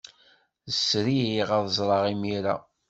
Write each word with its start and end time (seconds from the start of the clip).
Sriɣ 0.87 1.49
ad 1.57 1.67
ẓreɣ 1.77 2.03
imir-a. 2.13 2.55